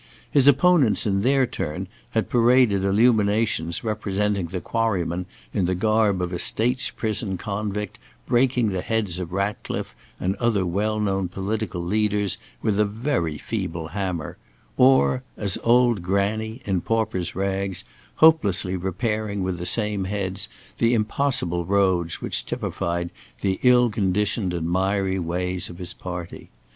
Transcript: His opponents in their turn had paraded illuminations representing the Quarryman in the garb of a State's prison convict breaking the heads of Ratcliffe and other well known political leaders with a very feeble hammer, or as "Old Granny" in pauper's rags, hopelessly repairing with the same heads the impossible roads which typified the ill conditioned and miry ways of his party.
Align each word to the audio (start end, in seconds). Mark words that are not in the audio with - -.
His 0.31 0.47
opponents 0.47 1.05
in 1.05 1.21
their 1.21 1.45
turn 1.45 1.87
had 2.09 2.27
paraded 2.27 2.83
illuminations 2.83 3.83
representing 3.83 4.47
the 4.47 4.59
Quarryman 4.59 5.27
in 5.53 5.65
the 5.65 5.75
garb 5.75 6.23
of 6.23 6.33
a 6.33 6.39
State's 6.39 6.89
prison 6.89 7.37
convict 7.37 7.99
breaking 8.25 8.69
the 8.69 8.81
heads 8.81 9.19
of 9.19 9.31
Ratcliffe 9.31 9.95
and 10.19 10.35
other 10.37 10.65
well 10.65 10.99
known 10.99 11.27
political 11.27 11.83
leaders 11.83 12.39
with 12.63 12.79
a 12.79 12.85
very 12.85 13.37
feeble 13.37 13.89
hammer, 13.89 14.37
or 14.75 15.21
as 15.37 15.59
"Old 15.63 16.01
Granny" 16.01 16.63
in 16.65 16.81
pauper's 16.81 17.35
rags, 17.35 17.83
hopelessly 18.15 18.75
repairing 18.75 19.43
with 19.43 19.59
the 19.59 19.67
same 19.67 20.05
heads 20.05 20.49
the 20.79 20.95
impossible 20.95 21.63
roads 21.63 22.19
which 22.21 22.47
typified 22.47 23.11
the 23.41 23.59
ill 23.61 23.91
conditioned 23.91 24.51
and 24.51 24.67
miry 24.67 25.19
ways 25.19 25.69
of 25.69 25.77
his 25.77 25.93
party. 25.93 26.49